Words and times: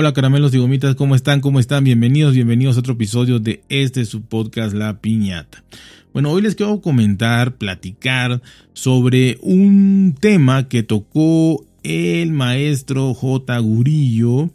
Hola 0.00 0.12
caramelos 0.12 0.54
y 0.54 0.58
gomitas, 0.58 0.94
¿cómo 0.94 1.16
están? 1.16 1.40
¿Cómo 1.40 1.58
están? 1.58 1.82
Bienvenidos, 1.82 2.32
bienvenidos 2.32 2.76
a 2.76 2.78
otro 2.78 2.92
episodio 2.92 3.40
de 3.40 3.64
este 3.68 4.04
su 4.04 4.22
podcast 4.22 4.72
La 4.72 5.00
Piñata. 5.00 5.64
Bueno, 6.12 6.30
hoy 6.30 6.40
les 6.40 6.54
quiero 6.54 6.80
comentar, 6.80 7.56
platicar 7.56 8.40
sobre 8.74 9.38
un 9.42 10.14
tema 10.20 10.68
que 10.68 10.84
tocó 10.84 11.66
el 11.82 12.30
maestro 12.30 13.12
J. 13.12 13.58
Gurillo, 13.58 14.50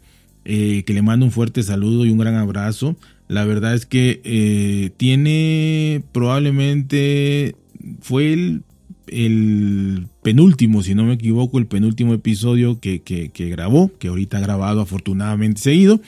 eh, 0.46 0.82
que 0.86 0.94
le 0.94 1.02
mando 1.02 1.26
un 1.26 1.30
fuerte 1.30 1.62
saludo 1.62 2.06
y 2.06 2.10
un 2.10 2.16
gran 2.16 2.36
abrazo. 2.36 2.96
La 3.28 3.44
verdad 3.44 3.74
es 3.74 3.84
que 3.84 4.22
eh, 4.24 4.92
tiene 4.96 6.04
probablemente, 6.12 7.54
fue 8.00 8.32
el 8.32 8.62
el 9.06 10.06
penúltimo, 10.22 10.82
si 10.82 10.94
no 10.94 11.04
me 11.04 11.14
equivoco, 11.14 11.58
el 11.58 11.66
penúltimo 11.66 12.14
episodio 12.14 12.80
que, 12.80 13.02
grabó, 13.50 13.90
que 13.98 14.08
ahorita 14.08 14.38
ha 14.38 14.40
grabado 14.40 14.80
afortunadamente 14.80 15.60
seguido, 15.60 16.00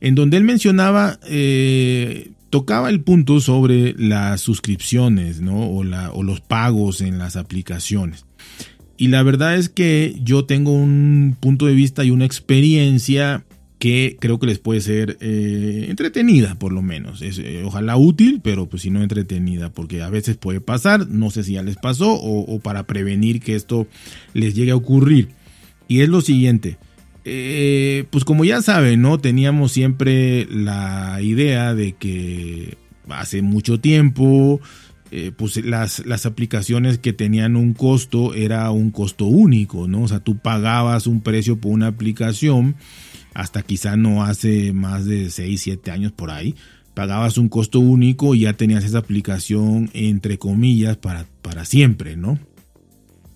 en 0.00 0.14
donde 0.14 0.36
él 0.36 0.44
mencionaba, 0.44 1.18
eh, 1.28 2.30
tocaba 2.50 2.90
el 2.90 3.00
punto 3.00 3.40
sobre 3.40 3.94
las 3.98 4.40
suscripciones, 4.40 5.40
¿no? 5.40 5.70
O, 5.70 5.84
la, 5.84 6.12
o 6.12 6.22
los 6.22 6.40
pagos 6.40 7.00
en 7.00 7.18
las 7.18 7.36
aplicaciones. 7.36 8.24
Y 8.96 9.08
la 9.08 9.22
verdad 9.22 9.56
es 9.56 9.68
que 9.68 10.14
yo 10.22 10.44
tengo 10.44 10.72
un 10.72 11.36
punto 11.40 11.66
de 11.66 11.74
vista 11.74 12.04
y 12.04 12.10
una 12.10 12.26
experiencia 12.26 13.44
que 13.80 14.18
creo 14.20 14.38
que 14.38 14.46
les 14.46 14.58
puede 14.58 14.82
ser 14.82 15.16
eh, 15.22 15.86
entretenida 15.88 16.54
por 16.54 16.70
lo 16.70 16.82
menos. 16.82 17.22
Eh, 17.22 17.62
ojalá 17.64 17.96
útil, 17.96 18.40
pero 18.44 18.68
pues 18.68 18.82
si 18.82 18.90
no 18.90 19.02
entretenida, 19.02 19.72
porque 19.72 20.02
a 20.02 20.10
veces 20.10 20.36
puede 20.36 20.60
pasar, 20.60 21.08
no 21.08 21.30
sé 21.30 21.42
si 21.42 21.54
ya 21.54 21.62
les 21.62 21.76
pasó 21.76 22.12
o, 22.12 22.60
para 22.60 22.82
prevenir 22.84 23.40
que 23.40 23.56
esto 23.56 23.88
les 24.34 24.54
llegue 24.54 24.72
a 24.72 24.76
ocurrir. 24.76 25.30
Y 25.88 26.02
es 26.02 26.10
lo 26.10 26.20
siguiente, 26.20 26.76
eh, 27.24 28.04
pues 28.10 28.24
como 28.24 28.44
ya 28.44 28.60
saben, 28.60 29.00
¿no? 29.00 29.18
Teníamos 29.18 29.72
siempre 29.72 30.46
la 30.50 31.18
idea 31.22 31.74
de 31.74 31.92
que 31.92 32.76
hace 33.08 33.40
mucho 33.40 33.80
tiempo, 33.80 34.60
pues 35.36 35.56
las, 35.64 36.04
las 36.06 36.26
aplicaciones 36.26 36.98
que 36.98 37.14
tenían 37.14 37.56
un 37.56 37.72
costo 37.72 38.34
era 38.34 38.70
un 38.72 38.90
costo 38.90 39.24
único, 39.24 39.88
¿no? 39.88 40.02
O 40.02 40.08
sea, 40.08 40.20
tú 40.20 40.36
pagabas 40.36 41.06
un 41.06 41.22
precio 41.22 41.58
por 41.58 41.72
una 41.72 41.86
aplicación 41.86 42.76
hasta 43.34 43.62
quizá 43.62 43.96
no 43.96 44.24
hace 44.24 44.72
más 44.72 45.06
de 45.06 45.30
6, 45.30 45.60
7 45.60 45.90
años 45.90 46.12
por 46.12 46.30
ahí, 46.30 46.54
pagabas 46.94 47.38
un 47.38 47.48
costo 47.48 47.80
único 47.80 48.34
y 48.34 48.40
ya 48.40 48.54
tenías 48.54 48.84
esa 48.84 48.98
aplicación 48.98 49.90
entre 49.92 50.38
comillas 50.38 50.96
para, 50.96 51.26
para 51.42 51.64
siempre, 51.64 52.16
¿no? 52.16 52.38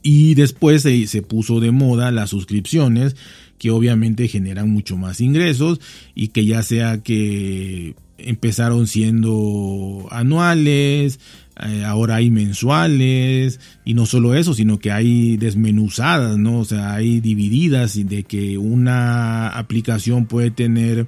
Y 0.03 0.35
después 0.35 0.83
se, 0.83 1.07
se, 1.07 1.23
puso 1.23 1.61
de 1.61 1.71
moda 1.71 2.11
las 2.11 2.31
suscripciones 2.31 3.17
que 3.59 3.71
obviamente 3.71 4.29
generan 4.29 4.71
mucho 4.71 4.99
más 4.99 5.21
ingresos 5.21 5.81
y 6.15 6.29
que 6.29 6.45
ya 6.45 6.63
sea 6.63 7.03
que 7.03 7.95
empezaron 8.19 8.87
siendo 8.87 10.07
anuales, 10.11 11.21
eh, 11.63 11.85
ahora 11.85 12.17
hay 12.17 12.31
mensuales 12.31 13.61
y 13.85 13.95
no 13.95 14.07
solo 14.07 14.35
eso, 14.35 14.55
sino 14.55 14.79
que 14.79 14.91
hay 14.91 15.37
desmenuzadas, 15.37 16.37
¿no? 16.37 16.61
O 16.61 16.65
sea, 16.65 16.95
hay 16.95 17.21
divididas 17.21 17.95
de 17.95 18.25
que 18.25 18.59
una 18.59 19.49
aplicación 19.49 20.27
puede 20.27 20.51
tener 20.51 21.07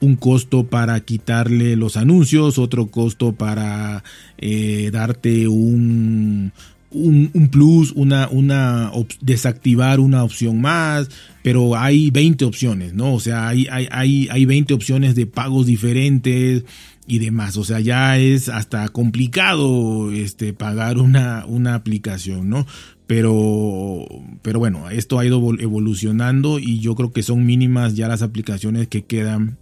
un 0.00 0.16
costo 0.16 0.64
para 0.64 1.00
quitarle 1.00 1.76
los 1.76 1.96
anuncios, 1.96 2.58
otro 2.58 2.88
costo 2.88 3.32
para 3.32 4.02
eh, 4.38 4.90
darte 4.92 5.48
un, 5.48 6.52
un, 6.94 7.48
plus, 7.50 7.92
una, 7.92 8.28
una 8.28 8.90
desactivar 9.20 10.00
una 10.00 10.24
opción 10.24 10.60
más, 10.60 11.10
pero 11.42 11.76
hay 11.76 12.10
20 12.10 12.44
opciones, 12.44 12.94
¿no? 12.94 13.14
O 13.14 13.20
sea, 13.20 13.48
hay, 13.48 13.66
hay, 13.70 13.88
hay, 13.90 14.28
hay 14.30 14.44
20 14.44 14.72
opciones 14.74 15.14
de 15.14 15.26
pagos 15.26 15.66
diferentes 15.66 16.64
y 17.06 17.18
demás. 17.18 17.56
O 17.56 17.64
sea, 17.64 17.80
ya 17.80 18.18
es 18.18 18.48
hasta 18.48 18.88
complicado 18.88 20.12
este, 20.12 20.52
pagar 20.52 20.98
una, 20.98 21.44
una 21.46 21.74
aplicación, 21.74 22.48
¿no? 22.48 22.66
Pero, 23.06 24.06
pero 24.42 24.58
bueno, 24.58 24.88
esto 24.88 25.18
ha 25.18 25.26
ido 25.26 25.42
evolucionando 25.58 26.58
y 26.58 26.80
yo 26.80 26.94
creo 26.94 27.12
que 27.12 27.22
son 27.22 27.44
mínimas 27.44 27.94
ya 27.94 28.08
las 28.08 28.22
aplicaciones 28.22 28.88
que 28.88 29.04
quedan 29.04 29.58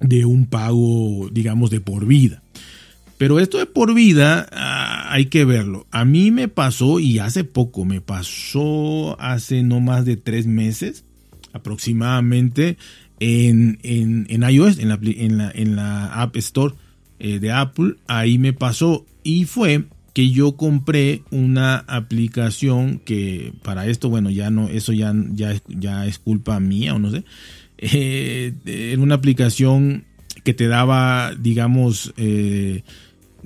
de 0.00 0.26
un 0.26 0.46
pago, 0.46 1.30
digamos, 1.32 1.70
de 1.70 1.80
por 1.80 2.04
vida. 2.06 2.42
Pero 3.18 3.40
esto 3.40 3.58
de 3.58 3.66
por 3.66 3.94
vida 3.94 4.46
ah, 4.52 5.06
hay 5.10 5.26
que 5.26 5.44
verlo. 5.44 5.86
A 5.90 6.04
mí 6.04 6.30
me 6.30 6.48
pasó 6.48 7.00
y 7.00 7.18
hace 7.18 7.44
poco, 7.44 7.84
me 7.84 8.00
pasó 8.00 9.20
hace 9.20 9.62
no 9.62 9.80
más 9.80 10.04
de 10.04 10.16
tres 10.16 10.46
meses 10.46 11.04
aproximadamente 11.52 12.76
en, 13.18 13.78
en, 13.82 14.42
iOS, 14.42 14.78
en 14.78 14.88
la, 14.88 14.98
en, 15.02 15.38
la, 15.38 15.50
en 15.54 15.76
la 15.76 16.06
App 16.22 16.36
Store 16.36 16.74
eh, 17.18 17.38
de 17.38 17.50
Apple, 17.50 17.94
ahí 18.06 18.38
me 18.38 18.52
pasó 18.52 19.06
y 19.22 19.44
fue 19.44 19.84
que 20.12 20.30
yo 20.30 20.56
compré 20.56 21.22
una 21.30 21.76
aplicación 21.76 22.98
que 22.98 23.52
para 23.62 23.86
esto, 23.86 24.08
bueno, 24.08 24.30
ya 24.30 24.50
no, 24.50 24.68
eso 24.68 24.92
ya, 24.92 25.14
ya, 25.32 25.54
ya 25.68 26.06
es 26.06 26.18
culpa 26.18 26.60
mía 26.60 26.94
o 26.94 26.98
no 26.98 27.10
sé, 27.10 27.24
eh, 27.78 28.54
era 28.64 29.00
una 29.00 29.14
aplicación 29.14 30.04
que 30.44 30.54
te 30.54 30.68
daba, 30.68 31.34
digamos, 31.38 32.14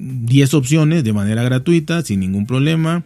10 0.00 0.52
eh, 0.52 0.56
opciones 0.56 1.04
de 1.04 1.12
manera 1.12 1.42
gratuita, 1.42 2.02
sin 2.02 2.20
ningún 2.20 2.46
problema. 2.46 3.04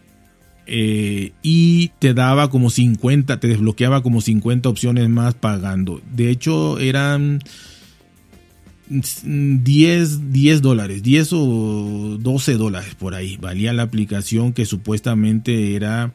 Eh, 0.67 1.33
y 1.43 1.89
te 1.99 2.13
daba 2.13 2.49
como 2.49 2.69
50, 2.69 3.39
te 3.39 3.47
desbloqueaba 3.47 4.01
como 4.01 4.21
50 4.21 4.67
opciones 4.69 5.09
más 5.09 5.35
pagando. 5.35 6.01
De 6.15 6.31
hecho, 6.31 6.79
eran 6.79 7.41
10, 8.87 10.31
10 10.31 10.61
dólares, 10.61 11.03
10 11.03 11.33
o 11.33 12.17
12 12.19 12.53
dólares 12.55 12.95
por 12.95 13.13
ahí. 13.13 13.37
Valía 13.37 13.73
la 13.73 13.83
aplicación 13.83 14.53
que 14.53 14.65
supuestamente 14.65 15.75
era, 15.75 16.13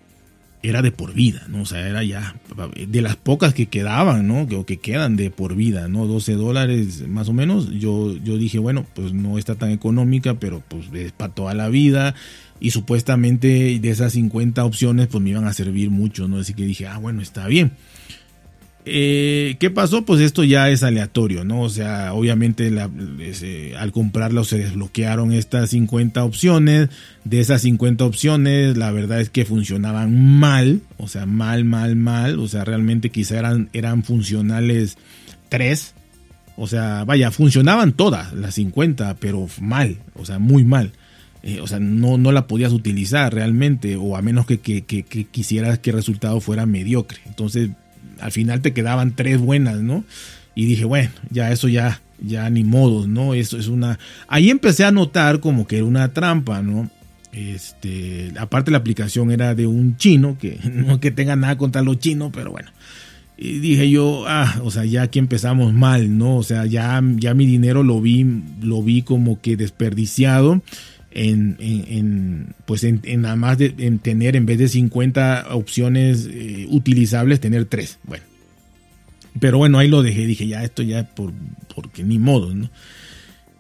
era 0.63 0.83
de 0.83 0.93
por 0.93 1.15
vida, 1.15 1.47
¿no? 1.49 1.63
O 1.63 1.67
sea, 1.67 1.87
era 1.89 2.05
ya 2.05 2.35
de 2.77 3.03
las 3.03 3.17
pocas 3.17 3.55
que 3.55 3.67
quedaban, 3.67 4.27
¿no? 4.27 4.43
O 4.43 4.67
que 4.67 4.79
quedan 4.79 5.17
de 5.17 5.31
por 5.31 5.55
vida, 5.55 5.89
¿no? 5.89 6.07
12 6.07 6.35
dólares 6.35 7.09
más 7.09 7.29
o 7.29 7.33
menos. 7.33 7.71
Yo, 7.71 8.15
yo 8.17 8.37
dije, 8.37 8.59
bueno, 8.59 8.87
pues 8.95 9.13
no 9.13 9.39
está 9.39 9.55
tan 9.55 9.71
económica, 9.71 10.35
pero 10.35 10.63
pues 10.69 10.87
es 10.93 11.13
para 11.13 11.33
toda 11.33 11.55
la 11.55 11.69
vida 11.69 12.15
y 12.61 12.71
supuestamente 12.73 13.79
de 13.81 13.91
esas 13.91 14.13
50 14.13 14.65
opciones 14.65 15.07
pues 15.09 15.25
me 15.25 15.31
iban 15.31 15.47
a 15.47 15.53
servir 15.55 15.91
mucho, 15.91 16.29
¿no? 16.29 16.39
Así 16.39 16.53
que 16.53 16.65
dije, 16.65 16.87
ah, 16.87 16.99
bueno, 16.99 17.23
está 17.23 17.47
bien. 17.47 17.73
Eh, 18.87 19.57
¿Qué 19.61 19.71
pasó? 19.71 20.05
Pues 20.05 20.21
esto 20.21 20.43
ya 20.43 20.71
es 20.71 20.83
aleatorio, 20.83 21.45
¿no? 21.45 21.63
O 21.63 21.69
sea, 21.69 22.15
obviamente 22.15 22.73
al 23.79 23.93
comprarlo 23.93 24.45
se 24.45 24.59
desbloquearon 24.59 25.33
estas 25.33 25.71
50 25.71 26.25
opciones. 26.25 26.89
De 27.25 27.41
esas 27.41 27.63
50 27.63 28.05
opciones, 28.05 28.77
la 28.77 28.91
verdad 28.93 29.21
es 29.21 29.29
que 29.29 29.45
funcionaban 29.45 30.39
mal, 30.39 30.81
o 30.97 31.09
sea, 31.09 31.27
mal, 31.27 31.65
mal, 31.65 31.97
mal. 31.97 32.39
O 32.39 32.49
sea, 32.49 32.65
realmente 32.65 33.11
quizá 33.11 33.39
eran, 33.39 33.69
eran 33.73 34.03
funcionales 34.03 34.97
3. 35.51 35.95
O 36.57 36.67
sea, 36.67 37.05
vaya, 37.05 37.31
funcionaban 37.31 37.93
todas 37.93 38.33
las 38.33 38.55
50, 38.55 39.17
pero 39.17 39.47
mal, 39.61 39.99
o 40.15 40.25
sea, 40.25 40.39
muy 40.39 40.65
mal. 40.65 40.93
Eh, 41.43 41.61
o 41.61 41.67
sea, 41.67 41.81
no, 41.81 42.19
no 42.19 42.33
la 42.33 42.47
podías 42.47 42.73
utilizar 42.73 43.33
realmente, 43.33 43.97
o 43.97 44.17
a 44.17 44.23
menos 44.23 44.47
que, 44.47 44.59
quisieras 45.31 45.79
que 45.79 45.91
el 45.91 45.97
resultado 45.97 46.41
fuera 46.41 46.67
mediocre. 46.67 47.21
Entonces, 47.27 47.71
al 48.21 48.33
final 48.33 48.61
te 48.61 48.73
quedaban 48.73 49.15
tres 49.15 49.39
buenas, 49.39 49.81
¿no? 49.81 50.05
Y 50.55 50.67
dije, 50.67 50.85
bueno, 50.85 51.11
ya 51.31 51.53
eso 51.53 51.69
ya, 51.69 52.01
ya 52.21 52.51
ni 52.51 52.65
modo, 52.65 53.07
¿no? 53.07 53.35
Eso 53.35 53.59
es 53.59 53.69
una. 53.69 53.99
Ahí 54.29 54.51
empecé 54.51 54.85
a 54.85 54.91
notar 54.91 55.41
como 55.41 55.67
que 55.67 55.77
era 55.77 55.85
una 55.85 56.13
trampa, 56.13 56.63
¿no? 56.63 56.91
Este, 57.33 58.33
aparte 58.37 58.71
la 58.71 58.79
aplicación 58.79 59.31
era 59.31 59.55
de 59.55 59.67
un 59.67 59.97
chino, 59.97 60.37
que 60.39 60.59
no 60.65 61.01
que 61.01 61.11
tenga 61.11 61.37
nada 61.37 61.57
contra 61.57 61.83
los 61.83 61.99
chinos, 61.99 62.31
pero 62.33 62.51
bueno. 62.51 62.71
Y 63.43 63.59
dije 63.61 63.89
yo, 63.89 64.25
ah, 64.29 64.61
o 64.63 64.71
sea, 64.71 64.85
ya 64.85 65.03
aquí 65.03 65.19
empezamos 65.19 65.73
mal, 65.73 66.19
¿no? 66.19 66.37
O 66.37 66.43
sea, 66.43 66.67
ya, 66.67 67.03
ya 67.17 67.33
mi 67.33 67.47
dinero 67.47 67.83
lo 67.83 68.01
vi, 68.01 68.27
lo 68.61 68.83
vi 68.83 69.01
como 69.01 69.41
que 69.41 69.57
desperdiciado 69.57 70.61
en, 71.13 71.57
en, 71.61 72.55
pues 72.67 72.85
en, 72.85 73.01
nada 73.21 73.37
más 73.37 73.59
de 73.59 73.75
en 73.79 73.99
tener 73.99 74.37
en 74.37 74.47
vez 74.47 74.59
de 74.59 74.69
50 74.69 75.49
opciones 75.51 76.29
eh, 76.31 76.67
utilizables 76.69 77.41
tener 77.41 77.65
3 77.65 77.99
bueno 78.05 78.25
pero 79.41 79.59
bueno 79.59 79.79
ahí 79.79 79.89
lo 79.89 80.03
dejé 80.03 80.27
dije 80.27 80.47
ya 80.47 80.63
esto 80.63 80.83
ya 80.83 81.05
por 81.05 81.33
porque 81.75 82.05
ni 82.05 82.19
modo 82.19 82.55
no 82.55 82.71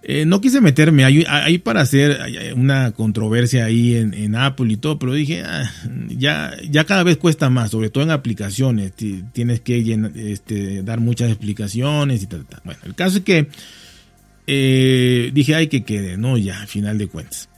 eh, 0.02 0.24
no 0.24 0.40
quise 0.40 0.62
meterme 0.62 1.04
ahí, 1.04 1.58
para 1.58 1.82
hacer 1.82 2.18
una 2.56 2.92
controversia 2.92 3.66
ahí 3.66 3.96
en, 3.96 4.34
Apple 4.34 4.72
y 4.72 4.78
todo, 4.78 4.98
pero 4.98 5.12
dije, 5.12 5.42
ah, 5.44 5.70
ya, 6.08 6.56
ya 6.68 6.84
cada 6.84 7.02
vez 7.02 7.18
cuesta 7.18 7.50
más, 7.50 7.70
sobre 7.70 7.90
todo 7.90 8.04
en 8.04 8.10
aplicaciones. 8.10 8.92
Tienes 8.94 9.60
que 9.60 10.00
este, 10.16 10.82
dar 10.82 11.00
muchas 11.00 11.28
explicaciones 11.28 12.22
y 12.22 12.26
tal. 12.26 12.46
Bueno, 12.64 12.80
el 12.86 12.94
caso 12.94 13.18
es 13.18 13.24
que 13.24 13.48
eh, 14.46 15.30
dije, 15.32 15.54
ay, 15.54 15.68
que 15.68 15.84
quede, 15.84 16.16
¿no? 16.16 16.36
Ya, 16.36 16.60
al 16.60 16.68
final 16.68 16.98
de 16.98 17.08
cuentas. 17.08 17.48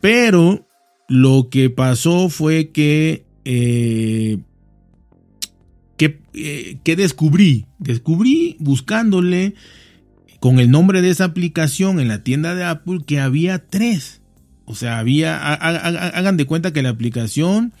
Pero 0.00 0.66
lo 1.08 1.48
que 1.50 1.70
pasó 1.70 2.28
fue 2.28 2.70
que, 2.70 3.24
eh, 3.44 4.38
¿qué, 5.96 6.20
eh, 6.34 6.78
¿qué 6.84 6.96
descubrí? 6.96 7.66
Descubrí 7.78 8.56
buscándole 8.60 9.54
con 10.40 10.58
el 10.58 10.70
nombre 10.70 11.02
de 11.02 11.10
esa 11.10 11.24
aplicación 11.24 12.00
en 12.00 12.08
la 12.08 12.22
tienda 12.22 12.54
de 12.54 12.64
Apple 12.64 13.00
que 13.06 13.20
había 13.20 13.66
tres. 13.66 14.20
O 14.64 14.74
sea, 14.74 14.98
había, 14.98 15.36
hagan 15.36 16.36
de 16.36 16.46
cuenta 16.46 16.72
que 16.72 16.82
la 16.82 16.90
aplicación 16.90 17.72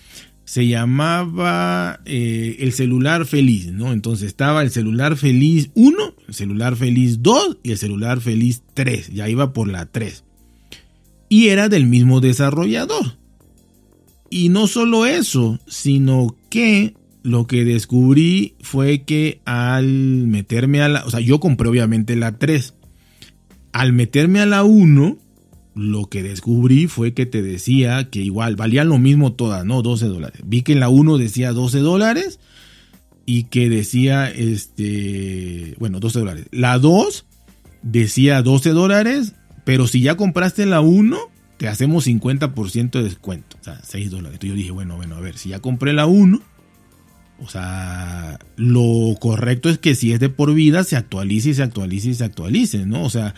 se 0.50 0.66
llamaba 0.66 2.00
eh, 2.06 2.56
el 2.58 2.72
celular 2.72 3.24
feliz, 3.24 3.68
¿no? 3.68 3.92
Entonces 3.92 4.26
estaba 4.26 4.62
el 4.62 4.72
celular 4.72 5.16
feliz 5.16 5.70
1, 5.74 6.14
el 6.26 6.34
celular 6.34 6.74
feliz 6.74 7.22
2 7.22 7.58
y 7.62 7.70
el 7.70 7.78
celular 7.78 8.20
feliz 8.20 8.64
3. 8.74 9.12
Ya 9.14 9.28
iba 9.28 9.52
por 9.52 9.68
la 9.68 9.86
3. 9.86 10.24
Y 11.28 11.50
era 11.50 11.68
del 11.68 11.86
mismo 11.86 12.20
desarrollador. 12.20 13.16
Y 14.28 14.48
no 14.48 14.66
solo 14.66 15.06
eso, 15.06 15.60
sino 15.68 16.34
que 16.48 16.94
lo 17.22 17.46
que 17.46 17.64
descubrí 17.64 18.56
fue 18.60 19.04
que 19.04 19.40
al 19.44 19.86
meterme 19.86 20.82
a 20.82 20.88
la... 20.88 21.04
O 21.04 21.10
sea, 21.10 21.20
yo 21.20 21.38
compré 21.38 21.68
obviamente 21.68 22.16
la 22.16 22.38
3. 22.38 22.74
Al 23.70 23.92
meterme 23.92 24.40
a 24.40 24.46
la 24.46 24.64
1 24.64 25.16
lo 25.74 26.06
que 26.06 26.22
descubrí 26.22 26.86
fue 26.86 27.14
que 27.14 27.26
te 27.26 27.42
decía 27.42 28.10
que 28.10 28.20
igual 28.20 28.56
valían 28.56 28.88
lo 28.88 28.98
mismo 28.98 29.32
todas, 29.32 29.64
¿no? 29.64 29.82
12 29.82 30.06
dólares. 30.06 30.40
Vi 30.44 30.62
que 30.62 30.72
en 30.72 30.80
la 30.80 30.88
1 30.88 31.18
decía 31.18 31.52
12 31.52 31.78
dólares 31.78 32.40
y 33.26 33.44
que 33.44 33.68
decía, 33.68 34.28
este, 34.28 35.76
bueno, 35.78 36.00
12 36.00 36.18
dólares. 36.18 36.46
La 36.50 36.78
2 36.78 37.24
decía 37.82 38.42
12 38.42 38.70
dólares, 38.70 39.34
pero 39.64 39.86
si 39.86 40.00
ya 40.00 40.16
compraste 40.16 40.66
la 40.66 40.80
1, 40.80 41.18
te 41.56 41.68
hacemos 41.68 42.06
50% 42.06 42.90
de 42.90 43.02
descuento, 43.02 43.56
o 43.60 43.64
sea, 43.64 43.80
6 43.84 44.10
dólares. 44.10 44.34
Entonces 44.34 44.50
yo 44.50 44.56
dije, 44.56 44.70
bueno, 44.70 44.96
bueno, 44.96 45.16
a 45.16 45.20
ver, 45.20 45.36
si 45.36 45.50
ya 45.50 45.60
compré 45.60 45.92
la 45.92 46.06
1, 46.06 46.40
o 47.42 47.48
sea, 47.48 48.38
lo 48.56 49.14
correcto 49.20 49.70
es 49.70 49.78
que 49.78 49.94
si 49.94 50.12
es 50.12 50.20
de 50.20 50.28
por 50.28 50.52
vida, 50.52 50.84
se 50.84 50.96
actualice 50.96 51.50
y 51.50 51.54
se 51.54 51.62
actualice 51.62 52.08
y 52.08 52.14
se 52.14 52.24
actualice, 52.24 52.86
¿no? 52.86 53.02
O 53.04 53.10
sea, 53.10 53.34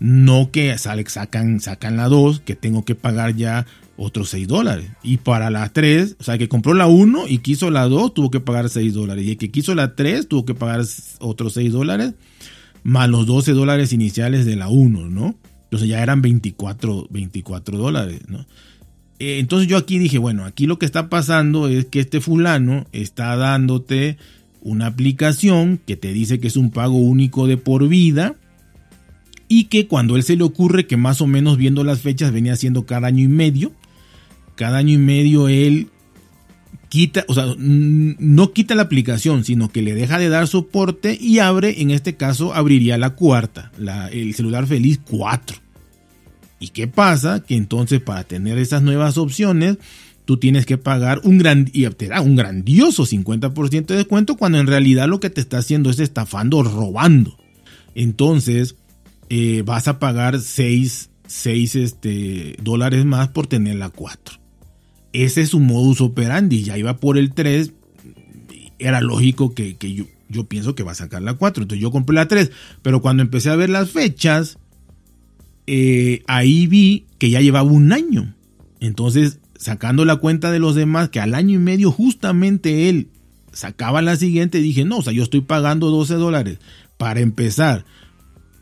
no 0.00 0.50
que 0.50 0.76
sacan, 0.78 1.60
sacan 1.60 1.96
la 1.96 2.08
2, 2.08 2.40
que 2.40 2.56
tengo 2.56 2.84
que 2.84 2.94
pagar 2.94 3.36
ya 3.36 3.66
otros 3.96 4.30
6 4.30 4.48
dólares. 4.48 4.90
Y 5.02 5.18
para 5.18 5.50
la 5.50 5.68
3, 5.68 6.16
o 6.18 6.24
sea, 6.24 6.38
que 6.38 6.48
compró 6.48 6.74
la 6.74 6.86
1 6.86 7.28
y 7.28 7.38
quiso 7.38 7.70
la 7.70 7.88
2, 7.88 8.14
tuvo 8.14 8.30
que 8.30 8.40
pagar 8.40 8.68
6 8.68 8.92
dólares. 8.92 9.24
Y 9.24 9.30
el 9.32 9.36
que 9.36 9.50
quiso 9.50 9.74
la 9.74 9.94
3, 9.94 10.28
tuvo 10.28 10.44
que 10.44 10.54
pagar 10.54 10.84
otros 11.20 11.54
6 11.54 11.72
dólares, 11.72 12.14
más 12.82 13.08
los 13.08 13.26
12 13.26 13.52
dólares 13.52 13.92
iniciales 13.92 14.46
de 14.46 14.56
la 14.56 14.68
1, 14.68 15.10
¿no? 15.10 15.36
Entonces 15.64 15.88
ya 15.88 16.02
eran 16.02 16.22
24, 16.22 17.08
24 17.10 17.78
dólares, 17.78 18.20
¿no? 18.28 18.46
Eh, 19.18 19.38
entonces 19.38 19.68
yo 19.68 19.76
aquí 19.76 19.98
dije, 19.98 20.18
bueno, 20.18 20.44
aquí 20.44 20.66
lo 20.66 20.78
que 20.78 20.86
está 20.86 21.08
pasando 21.08 21.68
es 21.68 21.86
que 21.86 22.00
este 22.00 22.20
fulano 22.20 22.86
está 22.92 23.36
dándote 23.36 24.18
una 24.60 24.86
aplicación 24.86 25.78
que 25.86 25.96
te 25.96 26.12
dice 26.12 26.40
que 26.40 26.48
es 26.48 26.56
un 26.56 26.70
pago 26.70 26.96
único 26.96 27.46
de 27.46 27.56
por 27.56 27.86
vida 27.86 28.34
y 29.48 29.64
que 29.64 29.86
cuando 29.86 30.16
él 30.16 30.22
se 30.22 30.36
le 30.36 30.44
ocurre 30.44 30.86
que 30.86 30.96
más 30.96 31.20
o 31.20 31.26
menos 31.26 31.56
viendo 31.56 31.84
las 31.84 32.00
fechas 32.00 32.32
venía 32.32 32.54
haciendo 32.54 32.86
cada 32.86 33.08
año 33.08 33.22
y 33.22 33.28
medio, 33.28 33.72
cada 34.54 34.78
año 34.78 34.94
y 34.94 34.98
medio 34.98 35.48
él 35.48 35.88
quita, 36.88 37.24
o 37.28 37.34
sea, 37.34 37.46
no 37.58 38.52
quita 38.52 38.74
la 38.74 38.82
aplicación, 38.82 39.44
sino 39.44 39.68
que 39.70 39.82
le 39.82 39.94
deja 39.94 40.18
de 40.18 40.28
dar 40.28 40.46
soporte 40.46 41.18
y 41.20 41.40
abre, 41.40 41.82
en 41.82 41.90
este 41.90 42.14
caso 42.14 42.54
abriría 42.54 42.98
la 42.98 43.10
cuarta, 43.10 43.72
el 44.12 44.34
celular 44.34 44.66
feliz 44.66 45.00
4. 45.10 45.58
¿Y 46.60 46.68
qué 46.68 46.86
pasa? 46.86 47.42
Que 47.42 47.56
entonces 47.56 48.00
para 48.00 48.24
tener 48.24 48.58
esas 48.58 48.82
nuevas 48.82 49.18
opciones, 49.18 49.76
tú 50.24 50.36
tienes 50.36 50.66
que 50.66 50.78
pagar 50.78 51.20
un 51.24 51.38
gran 51.38 51.68
y 51.72 51.86
te 51.90 52.08
da 52.08 52.20
un 52.20 52.36
grandioso 52.36 53.04
50% 53.04 53.86
de 53.86 53.96
descuento 53.96 54.36
cuando 54.36 54.58
en 54.58 54.66
realidad 54.66 55.08
lo 55.08 55.20
que 55.20 55.30
te 55.30 55.40
está 55.40 55.58
haciendo 55.58 55.90
es 55.90 55.98
estafando 55.98 56.62
robando. 56.62 57.36
Entonces, 57.94 58.76
eh, 59.28 59.62
vas 59.64 59.88
a 59.88 59.98
pagar 59.98 60.40
6, 60.40 61.08
este, 61.74 62.56
dólares 62.62 63.04
más 63.04 63.28
por 63.28 63.46
tener 63.46 63.76
la 63.76 63.90
4. 63.90 64.38
Ese 65.12 65.42
es 65.42 65.50
su 65.50 65.60
modus 65.60 66.00
operandi. 66.00 66.62
Ya 66.62 66.76
iba 66.76 66.96
por 66.96 67.18
el 67.18 67.32
3. 67.32 67.72
Era 68.78 69.00
lógico 69.00 69.54
que, 69.54 69.76
yo, 69.80 70.04
yo 70.28 70.44
pienso 70.44 70.74
que 70.74 70.82
va 70.82 70.92
a 70.92 70.96
sacar 70.96 71.22
la 71.22 71.34
4. 71.34 71.62
Entonces 71.62 71.82
yo 71.82 71.90
compré 71.90 72.14
la 72.14 72.28
3. 72.28 72.50
Pero 72.82 73.00
cuando 73.00 73.22
empecé 73.22 73.50
a 73.50 73.56
ver 73.56 73.70
las 73.70 73.90
fechas, 73.90 74.58
eh, 75.66 76.22
ahí 76.26 76.66
vi 76.66 77.06
que 77.18 77.30
ya 77.30 77.40
llevaba 77.40 77.70
un 77.70 77.92
año. 77.92 78.34
Entonces, 78.80 79.38
sacando 79.56 80.04
la 80.04 80.16
cuenta 80.16 80.50
de 80.50 80.58
los 80.58 80.74
demás, 80.74 81.08
que 81.08 81.20
al 81.20 81.34
año 81.34 81.54
y 81.54 81.58
medio 81.58 81.90
justamente 81.90 82.88
él 82.88 83.08
sacaba 83.52 84.02
la 84.02 84.16
siguiente, 84.16 84.58
dije, 84.58 84.84
no, 84.84 84.98
o 84.98 85.02
sea, 85.02 85.12
yo 85.12 85.22
estoy 85.22 85.40
pagando 85.40 85.90
12 85.90 86.14
dólares 86.14 86.58
para 86.98 87.20
empezar 87.20 87.84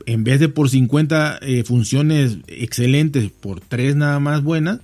en 0.07 0.25
vez 0.25 0.41
de 0.41 0.49
por 0.49 0.69
50 0.69 1.39
eh, 1.43 1.65
funciones 1.65 2.39
excelentes, 2.47 3.31
por 3.31 3.61
3 3.61 3.97
nada 3.97 4.21
más 4.21 4.43
buenas. 4.43 4.81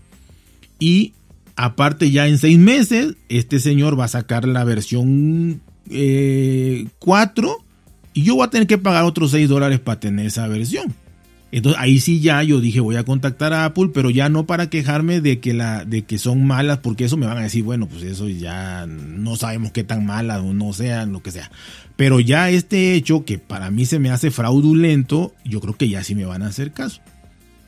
Y 0.78 1.14
aparte 1.56 2.10
ya 2.10 2.28
en 2.28 2.38
6 2.38 2.58
meses, 2.58 3.14
este 3.28 3.58
señor 3.58 3.98
va 3.98 4.04
a 4.04 4.08
sacar 4.08 4.46
la 4.46 4.64
versión 4.64 5.60
4 5.88 5.90
eh, 5.90 6.86
y 8.14 8.22
yo 8.22 8.34
voy 8.36 8.46
a 8.46 8.50
tener 8.50 8.66
que 8.66 8.78
pagar 8.78 9.04
otros 9.04 9.30
6 9.30 9.48
dólares 9.48 9.80
para 9.80 10.00
tener 10.00 10.26
esa 10.26 10.46
versión. 10.48 10.94
Entonces 11.50 11.80
ahí 11.80 11.98
sí 12.00 12.20
ya 12.20 12.42
yo 12.42 12.60
dije 12.60 12.80
voy 12.80 12.96
a 12.96 13.04
contactar 13.04 13.54
a 13.54 13.64
Apple, 13.64 13.90
pero 13.94 14.10
ya 14.10 14.28
no 14.28 14.46
para 14.46 14.68
quejarme 14.68 15.20
de 15.22 15.40
que 15.40 15.54
la 15.54 15.84
de 15.84 16.02
que 16.02 16.18
son 16.18 16.46
malas, 16.46 16.78
porque 16.78 17.04
eso 17.04 17.16
me 17.16 17.26
van 17.26 17.38
a 17.38 17.42
decir, 17.42 17.64
bueno, 17.64 17.88
pues 17.88 18.02
eso 18.02 18.28
ya 18.28 18.86
no 18.86 19.36
sabemos 19.36 19.72
qué 19.72 19.82
tan 19.82 20.04
malas 20.04 20.40
o 20.40 20.52
no 20.52 20.72
sean, 20.74 21.12
lo 21.12 21.22
que 21.22 21.30
sea. 21.30 21.50
Pero 21.96 22.20
ya 22.20 22.50
este 22.50 22.94
hecho 22.94 23.24
que 23.24 23.38
para 23.38 23.70
mí 23.70 23.86
se 23.86 23.98
me 23.98 24.10
hace 24.10 24.30
fraudulento, 24.30 25.34
yo 25.44 25.60
creo 25.60 25.76
que 25.76 25.88
ya 25.88 26.04
sí 26.04 26.14
me 26.14 26.26
van 26.26 26.42
a 26.42 26.48
hacer 26.48 26.72
caso. 26.72 27.00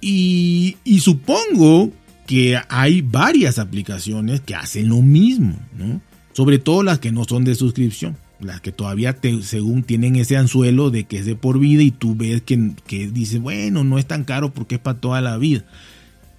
Y, 0.03 0.77
y 0.85 1.01
supongo 1.01 1.91
que 2.27 2.61
hay 2.69 3.01
varias 3.01 3.59
aplicaciones 3.59 4.41
que 4.41 4.55
hacen 4.55 4.89
lo 4.89 5.01
mismo, 5.01 5.57
¿no? 5.77 6.01
Sobre 6.33 6.59
todo 6.59 6.83
las 6.83 6.99
que 6.99 7.13
no 7.13 7.25
son 7.25 7.45
de 7.45 7.55
suscripción 7.55 8.17
las 8.41 8.61
que 8.61 8.73
todavía 8.73 9.17
según 9.43 9.83
tienen 9.83 10.17
ese 10.17 10.37
anzuelo 10.37 10.91
de 10.91 11.05
que 11.05 11.19
es 11.19 11.27
de 11.27 11.37
por 11.37 11.59
vida 11.59 11.83
y 11.83 11.91
tú 11.91 12.15
ves 12.17 12.43
que, 12.43 12.73
que 12.87 13.09
dice, 13.09 13.39
bueno, 13.39 13.85
no 13.85 13.99
es 13.99 14.07
tan 14.07 14.25
caro 14.25 14.53
porque 14.53 14.77
es 14.77 14.81
para 14.81 14.99
toda 14.99 15.21
la 15.21 15.37
vida. 15.37 15.65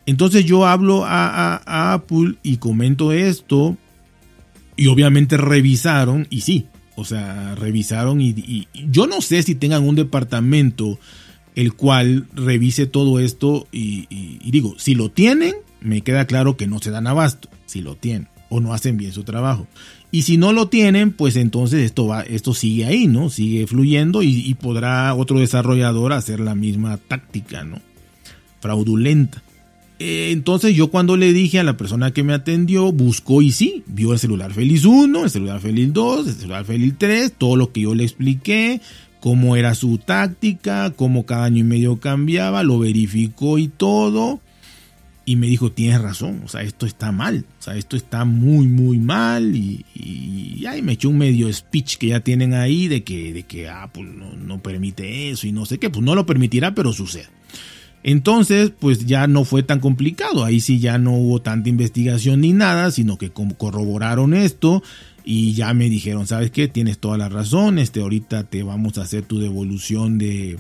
Entonces 0.06 0.46
yo 0.46 0.66
hablo 0.66 1.04
a, 1.06 1.94
Apple 1.94 2.36
y 2.44 2.58
comento 2.58 3.12
esto 3.12 3.78
y 4.76 4.88
obviamente 4.88 5.38
revisaron 5.38 6.28
y 6.30 6.42
sí, 6.42 6.66
o 6.96 7.06
sea, 7.06 7.56
revisaron 7.56 8.20
y, 8.20 8.68
yo 8.90 9.08
no 9.08 9.22
sé 9.22 9.44
si 9.44 9.56
tengan 9.56 9.88
un 9.88 9.96
departamento 9.96 11.00
el 11.56 11.74
cual 11.74 12.28
revise 12.34 12.88
todo 12.88 13.20
esto 13.20 13.68
y 13.72 14.08
digo, 14.50 14.76
si 14.78 14.96
lo 14.96 15.12
tienen, 15.12 15.54
me 15.82 16.02
queda 16.02 16.26
claro 16.26 16.58
que 16.58 16.68
no 16.68 16.80
se 16.80 16.92
dan 16.92 17.08
abasto, 17.08 17.50
si 17.66 17.82
lo 17.82 17.96
tienen 17.96 18.31
o 18.52 18.60
no 18.60 18.74
hacen 18.74 18.98
bien 18.98 19.14
su 19.14 19.24
trabajo. 19.24 19.66
Y 20.12 20.24
si 20.24 20.38
no 20.38 20.52
lo 20.52 20.68
tienen, 20.68 21.14
pues 21.14 21.38
entonces 21.38 21.84
esto 21.84 22.06
va, 22.06 22.22
esto 22.22 22.54
sigue 22.54 22.86
ahí, 22.86 23.08
¿no? 23.08 23.30
Sigue 23.30 23.66
fluyendo 23.66 24.22
y, 24.22 24.54
podrá 24.56 25.16
otro 25.16 25.40
desarrollador 25.40 26.12
hacer 26.12 26.42
la 26.42 26.54
misma 26.54 26.98
táctica, 26.98 27.64
¿no? 27.64 27.80
Fraudulenta. 28.60 29.42
Eh, 30.00 30.32
entonces 30.32 30.76
yo 30.76 30.92
cuando 30.92 31.16
le 31.16 31.32
dije 31.32 31.60
a 31.60 31.64
la 31.64 31.78
persona 31.78 32.12
que 32.12 32.24
me 32.24 32.34
atendió, 32.34 32.92
buscó 32.92 33.42
y 33.42 33.52
sí, 33.54 33.84
vio 33.88 34.12
el 34.12 34.20
celular 34.20 34.52
feliz 34.52 34.84
1, 34.84 35.24
el 35.24 35.30
celular 35.30 35.62
feliz 35.62 35.94
2, 35.94 36.28
el 36.28 36.34
celular 36.34 36.66
feliz 36.66 36.96
3, 36.98 37.34
todo 37.38 37.56
lo 37.56 37.72
que 37.72 37.82
yo 37.82 37.96
le 37.96 38.04
expliqué, 38.04 38.82
cómo 39.22 39.56
era 39.56 39.76
su 39.76 39.98
táctica, 39.98 40.92
cómo 40.92 41.26
cada 41.26 41.46
año 41.46 41.60
y 41.60 41.64
medio 41.64 42.02
cambiaba, 42.02 42.64
lo 42.64 42.80
verificó 42.80 43.60
y 43.60 43.70
todo 43.70 44.42
y 45.32 45.38
me 45.38 45.48
dijo, 45.48 45.72
tienes 45.72 46.02
razón, 46.02 46.42
o 46.44 46.50
sea, 46.50 46.62
esto 46.62 46.86
está 46.86 47.14
mal, 47.14 47.46
o 47.58 47.64
sea, 47.64 47.78
esto 47.78 47.96
está 47.96 48.26
muy, 48.26 48.68
muy 48.68 49.00
mal 49.00 49.56
y, 49.56 49.86
y, 49.96 50.66
ahí 50.66 50.82
me 50.82 50.92
echó 50.92 51.08
un 51.08 51.20
medio 51.20 51.52
speech 51.54 51.96
que 51.96 52.08
ya 52.08 52.20
tienen 52.20 52.54
ahí 52.54 52.90
de 52.90 53.06
que, 53.06 53.32
de 53.32 53.44
que 53.44 53.70
Apple 53.70 54.04
no, 54.04 54.34
no 54.36 54.62
permite 54.62 55.30
eso 55.30 55.48
y 55.48 55.54
no 55.54 55.66
sé 55.66 55.78
qué, 55.78 55.90
pues 55.90 56.04
no 56.04 56.16
lo 56.16 56.26
permitirá, 56.26 56.76
pero 56.76 56.92
sucede. 56.92 57.30
Entonces, 58.04 58.74
pues 58.78 59.06
ya 59.06 59.26
no 59.28 59.46
fue 59.46 59.64
tan 59.64 59.80
complicado, 59.80 60.44
ahí 60.44 60.60
sí 60.60 60.80
ya 60.80 60.98
no 60.98 61.14
hubo 61.14 61.42
tanta 61.42 61.70
investigación 61.70 62.42
ni 62.42 62.52
nada, 62.52 62.92
sino 62.92 63.18
que 63.18 63.32
corroboraron 63.32 64.34
esto 64.34 64.84
y 65.24 65.54
ya 65.54 65.74
me 65.74 65.88
dijeron, 65.88 66.28
¿sabes 66.28 66.52
qué? 66.52 66.68
Tienes 66.68 66.98
toda 66.98 67.18
la 67.18 67.30
razón, 67.30 67.80
este, 67.80 68.02
ahorita 68.02 68.44
te 68.44 68.64
vamos 68.64 68.98
a 68.98 69.04
hacer 69.04 69.24
tu 69.24 69.40
devolución 69.40 70.18
de, 70.18 70.60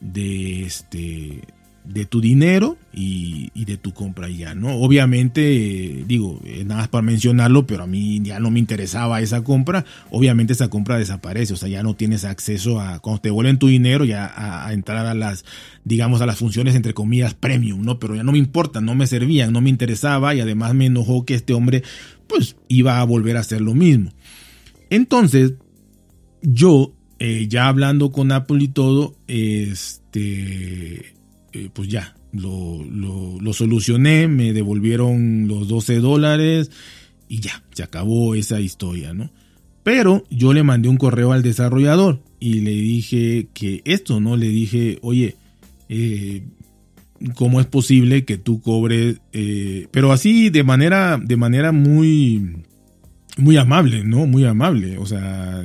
de 0.00 0.64
este, 0.64 1.42
de 1.84 2.06
tu 2.06 2.20
dinero 2.20 2.76
y, 2.92 3.50
de 3.64 3.76
tu 3.76 3.92
compra 3.92 4.28
ya, 4.28 4.54
¿no? 4.54 4.76
Obviamente, 4.76 6.04
digo, 6.06 6.40
nada 6.64 6.82
más 6.82 6.88
para 6.88 7.02
mencionarlo, 7.02 7.66
pero 7.66 7.84
a 7.84 7.86
mí 7.86 8.20
ya 8.22 8.38
no 8.38 8.50
me 8.50 8.60
interesaba 8.60 9.20
esa 9.20 9.42
compra, 9.42 9.84
obviamente 10.10 10.52
esa 10.52 10.68
compra 10.68 10.98
desaparece, 10.98 11.54
o 11.54 11.56
sea, 11.56 11.68
ya 11.68 11.82
no 11.82 11.94
tienes 11.94 12.24
acceso 12.24 12.80
a, 12.80 13.00
cuando 13.00 13.22
te 13.22 13.28
devuelven 13.28 13.58
tu 13.58 13.68
dinero, 13.68 14.04
ya 14.04 14.32
a, 14.34 14.72
entrar 14.72 15.06
a 15.06 15.14
las, 15.14 15.44
digamos, 15.84 16.20
a 16.20 16.26
las 16.26 16.38
funciones 16.38 16.74
entre 16.74 16.94
comillas 16.94 17.34
premium, 17.34 17.82
¿no? 17.82 17.98
Pero 17.98 18.14
ya 18.14 18.22
no 18.22 18.32
me 18.32 18.38
importa, 18.38 18.80
no 18.80 18.94
me 18.94 19.06
servían, 19.06 19.52
no 19.52 19.60
me 19.60 19.70
interesaba 19.70 20.34
y 20.34 20.40
además 20.40 20.74
me 20.74 20.86
enojó 20.86 21.24
que 21.24 21.34
este 21.34 21.54
hombre, 21.54 21.82
pues, 22.28 22.56
iba 22.68 23.00
a 23.00 23.04
volver 23.04 23.36
a 23.36 23.40
hacer 23.40 23.60
lo 23.60 23.74
mismo. 23.74 24.12
Entonces, 24.90 25.54
yo, 26.42 26.92
eh, 27.18 27.46
ya 27.48 27.68
hablando 27.68 28.12
con 28.12 28.30
Apple 28.32 28.62
y 28.62 28.68
todo, 28.68 29.16
este, 29.26 31.14
eh, 31.52 31.68
pues 31.72 31.88
ya, 31.88 32.14
lo, 32.32 32.82
lo, 32.84 33.52
solucioné, 33.52 34.26
me 34.28 34.52
devolvieron 34.52 35.48
los 35.48 35.68
12 35.68 36.00
dólares 36.00 36.70
y 37.28 37.40
ya, 37.40 37.62
se 37.72 37.82
acabó 37.82 38.34
esa 38.34 38.60
historia, 38.60 39.12
¿no? 39.12 39.30
Pero 39.82 40.24
yo 40.30 40.52
le 40.52 40.62
mandé 40.62 40.88
un 40.88 40.96
correo 40.96 41.32
al 41.32 41.42
desarrollador 41.42 42.22
y 42.40 42.60
le 42.60 42.70
dije 42.70 43.48
que 43.52 43.82
esto, 43.84 44.20
¿no? 44.20 44.36
Le 44.36 44.48
dije, 44.48 44.98
oye, 45.02 45.36
eh, 45.88 46.42
¿cómo 47.34 47.60
es 47.60 47.66
posible 47.66 48.24
que 48.24 48.38
tú 48.38 48.60
cobres? 48.60 49.20
Eh, 49.32 49.88
pero 49.90 50.12
así 50.12 50.50
de 50.50 50.62
manera, 50.62 51.18
de 51.22 51.36
manera 51.36 51.72
muy, 51.72 52.62
muy 53.36 53.56
amable, 53.56 54.04
¿no? 54.04 54.26
Muy 54.26 54.44
amable. 54.44 54.98
O 54.98 55.06
sea, 55.06 55.64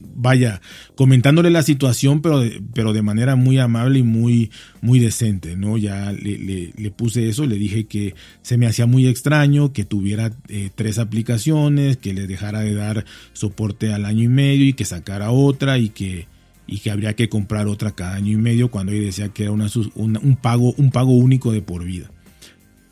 vaya, 0.00 0.60
comentándole 0.94 1.50
la 1.50 1.62
situación, 1.62 2.22
pero 2.22 2.40
de, 2.40 2.62
pero 2.74 2.92
de 2.92 3.02
manera 3.02 3.36
muy 3.36 3.58
amable 3.58 4.00
y 4.00 4.02
muy, 4.02 4.50
muy 4.80 4.98
decente, 4.98 5.56
¿no? 5.56 5.76
Ya 5.76 6.12
le, 6.12 6.72
le, 6.76 6.90
puse 6.90 7.28
eso, 7.28 7.46
le 7.46 7.56
dije 7.56 7.86
que 7.86 8.14
se 8.42 8.56
me 8.56 8.66
hacía 8.66 8.86
muy 8.86 9.06
extraño 9.06 9.72
que 9.72 9.84
tuviera 9.84 10.32
eh, 10.48 10.70
tres 10.74 10.98
aplicaciones, 10.98 11.96
que 11.96 12.14
le 12.14 12.26
dejara 12.26 12.60
de 12.60 12.74
dar 12.74 13.04
soporte 13.32 13.92
al 13.92 14.04
año 14.04 14.24
y 14.24 14.28
medio 14.28 14.66
y 14.66 14.72
que 14.72 14.84
sacara 14.84 15.30
otra 15.30 15.78
y 15.78 15.90
que, 15.90 16.26
y 16.66 16.78
que 16.78 16.90
habría 16.90 17.14
que 17.14 17.28
comprar 17.28 17.66
otra 17.66 17.92
cada 17.92 18.14
año 18.14 18.32
y 18.32 18.36
medio 18.36 18.70
cuando 18.70 18.92
ella 18.92 19.06
decía 19.06 19.28
que 19.30 19.44
era 19.44 19.52
una, 19.52 19.68
un, 19.94 20.36
pago, 20.36 20.74
un 20.76 20.90
pago 20.90 21.12
único 21.12 21.52
de 21.52 21.62
por 21.62 21.84
vida. 21.84 22.10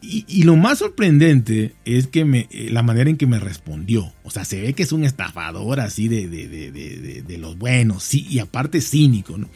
Y, 0.09 0.45
lo 0.45 0.55
más 0.57 0.79
sorprendente 0.79 1.75
es 1.85 2.07
que 2.07 2.25
me, 2.25 2.47
eh, 2.51 2.69
la 2.71 2.83
manera 2.83 3.11
en 3.11 3.17
que 3.17 3.27
me 3.27 3.41
respondió. 3.41 4.13
O 4.23 4.31
sea, 4.31 4.45
se 4.45 4.61
ve 4.61 4.73
que 4.73 4.85
es 4.85 4.93
un 4.93 5.05
estafador 5.05 5.81
así 5.81 6.07
de, 6.07 6.29
de, 6.29 7.39
los 7.39 7.59
buenos, 7.59 8.05
sí, 8.05 8.27
y 8.31 8.39
aparte 8.39 8.81
cínico, 8.81 9.37
¿no? 9.37 9.49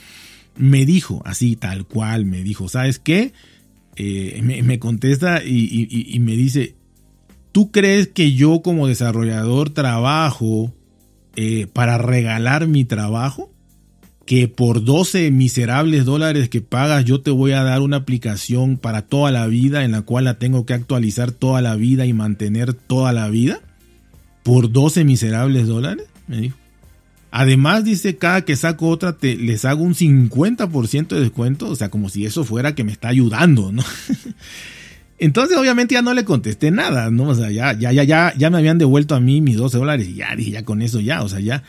Me 0.57 0.85
dijo, 0.85 1.23
así 1.25 1.57
tal 1.57 1.87
cual, 1.87 2.27
me 2.27 2.43
dijo, 2.43 2.69
¿sabes 2.69 2.99
qué? 2.99 3.33
Eh, 3.97 4.41
me, 4.43 4.79
contesta 4.79 5.43
y, 5.45 6.19
me 6.21 6.33
dice, 6.33 6.75
¿tú 7.53 7.71
crees 7.71 8.09
que 8.09 8.33
yo 8.33 8.61
como 8.63 8.87
desarrollador 8.87 9.71
trabajo 9.71 10.75
eh, 11.37 11.67
para 11.73 11.99
regalar 11.99 12.67
mi 12.67 12.85
trabajo? 12.85 13.50
Que 14.27 14.49
por 14.49 14.85
12 14.85 15.31
miserables 15.31 16.05
dólares 16.05 16.49
que 16.49 16.61
pagas 16.61 17.05
yo 17.05 17.21
te 17.21 17.31
voy 17.31 17.53
a 17.53 17.65
dar 17.65 17.81
una 17.81 17.99
aplicación 17.99 18.77
para 18.77 19.03
toda 19.03 19.31
la 19.31 19.47
vida 19.47 19.85
en 19.85 19.93
la 19.93 20.03
cual 20.03 20.25
la 20.25 20.39
tengo 20.39 20.67
que 20.67 20.75
actualizar 20.75 21.33
toda 21.33 21.61
la 21.63 21.75
vida 21.77 22.07
y 22.07 22.13
mantener 22.13 22.75
toda 22.75 23.13
la 23.13 23.29
vida? 23.29 23.61
¿Por 24.43 24.73
12 24.73 25.05
miserables 25.05 25.67
dólares? 25.67 26.07
Me 26.29 26.41
dijo. 26.41 26.57
Además 27.33 27.85
dice, 27.85 28.17
cada 28.17 28.45
que 28.45 28.57
saco 28.57 28.89
otra 28.89 29.17
te, 29.17 29.37
les 29.37 29.65
hago 29.65 29.85
un 29.85 29.95
50% 29.95 31.09
de 31.09 31.21
descuento, 31.21 31.69
o 31.69 31.77
sea, 31.77 31.89
como 31.89 32.09
si 32.09 32.27
eso 32.27 32.45
fuera 32.45 32.75
que 32.75 32.83
me 32.83 32.91
está 32.91 33.09
ayudando, 33.09 33.71
¿no? 33.71 33.85
Entonces, 35.19 35.57
obviamente 35.57 35.95
ya 35.95 36.03
no 36.03 36.15
le 36.15 36.25
contesté 36.25 36.71
nada, 36.71 37.11
¿no? 37.11 37.29
O 37.29 37.35
sea, 37.35 37.51
ya, 37.51 37.73
ya, 37.75 37.93
ya, 37.93 38.03
ya, 38.05 38.35
ya 38.37 38.51
me 38.51 38.59
habían 38.59 38.79
devuelto 38.79 39.15
a 39.15 39.21
mí 39.21 39.41
mis 39.41 39.57
12 39.57 39.79
dólares 39.79 40.09
y 40.09 40.15
ya 40.15 40.35
dije, 40.35 40.51
ya 40.51 40.65
con 40.65 40.83
eso 40.83 40.99
ya, 40.99 41.23
o 41.23 41.29
sea, 41.29 41.41
ya 41.41 41.63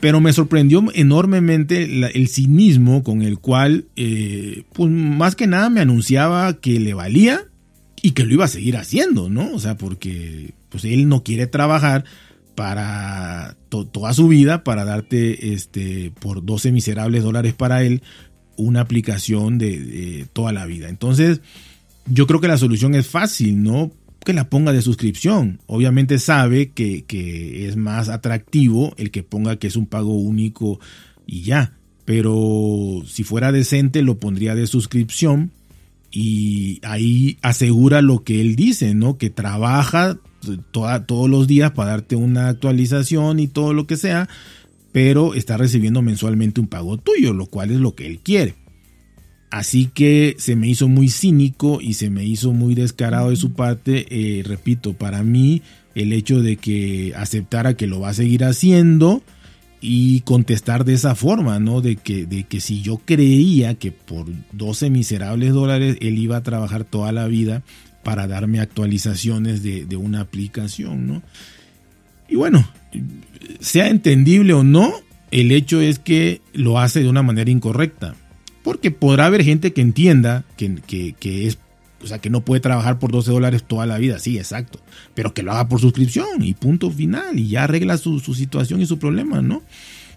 pero 0.00 0.20
me 0.20 0.32
sorprendió 0.32 0.84
enormemente 0.94 1.82
el 1.82 2.28
cinismo 2.28 3.02
con 3.02 3.22
el 3.22 3.38
cual, 3.38 3.86
eh, 3.96 4.64
pues 4.72 4.90
más 4.90 5.34
que 5.34 5.46
nada 5.46 5.70
me 5.70 5.80
anunciaba 5.80 6.60
que 6.60 6.78
le 6.78 6.94
valía 6.94 7.46
y 8.00 8.12
que 8.12 8.24
lo 8.24 8.34
iba 8.34 8.44
a 8.44 8.48
seguir 8.48 8.76
haciendo, 8.76 9.28
¿no? 9.28 9.52
O 9.52 9.58
sea, 9.58 9.76
porque 9.76 10.54
pues 10.68 10.84
él 10.84 11.08
no 11.08 11.24
quiere 11.24 11.46
trabajar 11.46 12.04
para 12.54 13.56
toda 13.68 14.12
su 14.14 14.28
vida 14.28 14.64
para 14.64 14.84
darte 14.84 15.52
este 15.52 16.12
por 16.20 16.44
12 16.44 16.72
miserables 16.72 17.22
dólares 17.22 17.54
para 17.54 17.82
él 17.82 18.02
una 18.56 18.80
aplicación 18.80 19.58
de 19.58 20.26
toda 20.32 20.52
la 20.52 20.66
vida. 20.66 20.88
Entonces, 20.88 21.40
yo 22.06 22.26
creo 22.26 22.40
que 22.40 22.48
la 22.48 22.56
solución 22.56 22.94
es 22.94 23.06
fácil, 23.06 23.62
¿no? 23.62 23.92
Que 24.28 24.34
la 24.34 24.50
ponga 24.50 24.74
de 24.74 24.82
suscripción. 24.82 25.58
Obviamente 25.64 26.18
sabe 26.18 26.68
que, 26.72 27.66
es 27.66 27.76
más 27.76 28.10
atractivo 28.10 28.92
el 28.98 29.10
que 29.10 29.22
ponga 29.22 29.56
que 29.56 29.68
es 29.68 29.74
un 29.74 29.86
pago 29.86 30.12
único 30.12 30.80
y 31.26 31.44
ya. 31.44 31.72
Pero 32.04 33.02
si 33.06 33.24
fuera 33.24 33.52
decente 33.52 34.02
lo 34.02 34.18
pondría 34.18 34.54
de 34.54 34.66
suscripción 34.66 35.50
y 36.10 36.78
ahí 36.82 37.38
asegura 37.40 38.02
lo 38.02 38.22
que 38.22 38.42
él 38.42 38.54
dice, 38.54 38.94
¿no? 38.94 39.16
Que 39.16 39.30
trabaja 39.30 40.18
todos 40.72 41.30
los 41.30 41.46
días 41.46 41.70
para 41.70 41.92
darte 41.92 42.14
una 42.14 42.48
actualización 42.48 43.40
y 43.40 43.48
todo 43.48 43.72
lo 43.72 43.86
que 43.86 43.96
sea, 43.96 44.28
pero 44.92 45.32
está 45.32 45.56
recibiendo 45.56 46.02
mensualmente 46.02 46.60
un 46.60 46.66
pago 46.66 46.98
tuyo, 46.98 47.32
lo 47.32 47.46
cual 47.46 47.70
es 47.70 47.80
lo 47.80 47.94
que 47.94 48.06
él 48.06 48.18
quiere. 48.18 48.56
Así 49.50 49.86
que 49.86 50.36
se 50.38 50.56
me 50.56 50.68
hizo 50.68 50.88
muy 50.88 51.08
cínico 51.08 51.80
y 51.80 51.94
se 51.94 52.10
me 52.10 52.24
hizo 52.24 52.52
muy 52.52 52.74
descarado 52.74 53.30
de 53.30 53.36
su 53.36 53.52
parte. 53.52 54.06
Eh, 54.10 54.42
repito, 54.42 54.92
para 54.92 55.22
mí 55.22 55.62
el 55.94 56.12
hecho 56.12 56.42
de 56.42 56.56
que 56.56 57.14
aceptara 57.16 57.74
que 57.74 57.86
lo 57.86 58.00
va 58.00 58.10
a 58.10 58.14
seguir 58.14 58.44
haciendo 58.44 59.22
y 59.80 60.20
contestar 60.20 60.84
de 60.84 60.94
esa 60.94 61.14
forma, 61.14 61.60
¿no? 61.60 61.80
De 61.80 61.96
que, 61.96 62.26
de 62.26 62.44
que 62.44 62.60
si 62.60 62.82
yo 62.82 63.00
creía 63.04 63.74
que 63.74 63.90
por 63.90 64.26
12 64.52 64.90
miserables 64.90 65.52
dólares 65.54 65.96
él 66.00 66.18
iba 66.18 66.36
a 66.36 66.42
trabajar 66.42 66.84
toda 66.84 67.10
la 67.12 67.26
vida 67.26 67.62
para 68.02 68.26
darme 68.26 68.60
actualizaciones 68.60 69.62
de, 69.62 69.86
de 69.86 69.96
una 69.96 70.20
aplicación, 70.20 71.06
¿no? 71.06 71.22
Y 72.28 72.36
bueno, 72.36 72.68
sea 73.60 73.88
entendible 73.88 74.52
o 74.52 74.62
no, 74.62 74.92
el 75.30 75.52
hecho 75.52 75.80
es 75.80 75.98
que 75.98 76.42
lo 76.52 76.78
hace 76.78 77.00
de 77.00 77.08
una 77.08 77.22
manera 77.22 77.50
incorrecta 77.50 78.14
porque 78.68 78.90
podrá 78.90 79.24
haber 79.24 79.44
gente 79.44 79.72
que 79.72 79.80
entienda 79.80 80.44
que, 80.58 81.16
es 81.46 81.56
o 82.02 82.06
sea, 82.06 82.18
que 82.18 82.28
no 82.28 82.42
puede 82.42 82.60
trabajar 82.60 82.98
por 82.98 83.10
12 83.10 83.30
dólares 83.30 83.64
toda 83.66 83.86
la 83.86 83.96
vida, 83.96 84.18
sí, 84.18 84.36
exacto. 84.36 84.78
Pero 85.14 85.32
que 85.32 85.42
lo 85.42 85.52
haga 85.52 85.68
por 85.68 85.80
suscripción 85.80 86.42
y 86.42 86.52
punto 86.52 86.90
final. 86.90 87.38
Y 87.38 87.48
ya 87.48 87.64
arregla 87.64 87.96
su, 87.96 88.20
situación 88.20 88.82
y 88.82 88.86
su 88.86 88.98
problema, 88.98 89.40
¿no? 89.40 89.62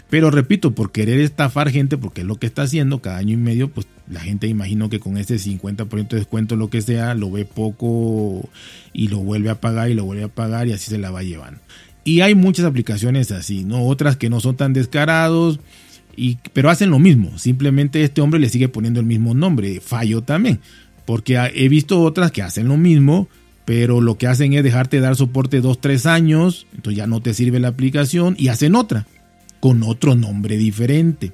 Pero 0.09 0.31
repito, 0.31 0.75
por 0.75 0.91
querer 0.91 1.21
estafar 1.21 1.71
gente, 1.71 1.97
porque 1.97 2.21
es 2.21 2.27
lo 2.27 2.35
que 2.35 2.45
está 2.45 2.63
haciendo 2.63 3.01
cada 3.01 3.19
año 3.19 3.35
y 3.35 3.37
medio, 3.37 3.69
pues 3.69 3.87
la 4.09 4.19
gente 4.19 4.47
imagino 4.47 4.89
que 4.89 4.99
con 4.99 5.15
ese 5.15 5.35
50% 5.35 6.09
de 6.09 6.17
descuento, 6.17 6.57
lo 6.57 6.69
que 6.69 6.81
sea, 6.81 7.13
lo 7.15 7.31
ve 7.31 7.45
poco 7.45 8.49
y 8.91 9.07
lo 9.07 9.19
vuelve 9.19 9.49
a 9.49 9.61
pagar 9.61 9.89
y 9.89 9.93
lo 9.93 10.03
vuelve 10.03 10.25
a 10.25 10.27
pagar 10.27 10.67
y 10.67 10.73
así 10.73 10.89
se 10.89 10.97
la 10.97 11.09
va 11.09 11.23
llevando. 11.23 11.61
Y 12.03 12.19
hay 12.19 12.35
muchas 12.35 12.65
aplicaciones 12.65 13.31
así, 13.31 13.63
¿no? 13.63 13.85
Otras 13.85 14.17
que 14.17 14.29
no 14.29 14.41
son 14.41 14.57
tan 14.57 14.73
descarados 14.73 15.61
pero 16.53 16.69
hacen 16.69 16.89
lo 16.89 16.99
mismo, 16.99 17.37
simplemente 17.37 18.03
este 18.03 18.21
hombre 18.21 18.39
le 18.39 18.49
sigue 18.49 18.69
poniendo 18.69 18.99
el 18.99 19.05
mismo 19.05 19.33
nombre, 19.33 19.79
fallo 19.79 20.21
también, 20.21 20.59
porque 21.05 21.37
he 21.53 21.69
visto 21.69 22.01
otras 22.01 22.31
que 22.31 22.41
hacen 22.41 22.67
lo 22.67 22.77
mismo, 22.77 23.27
pero 23.65 24.01
lo 24.01 24.17
que 24.17 24.27
hacen 24.27 24.53
es 24.53 24.63
dejarte 24.63 24.99
dar 24.99 25.15
soporte 25.15 25.61
2-3 25.61 26.05
años, 26.07 26.67
entonces 26.73 26.97
ya 26.97 27.07
no 27.07 27.21
te 27.21 27.33
sirve 27.33 27.59
la 27.59 27.69
aplicación 27.69 28.35
y 28.37 28.49
hacen 28.49 28.75
otra, 28.75 29.07
con 29.59 29.83
otro 29.83 30.15
nombre 30.15 30.57
diferente. 30.57 31.31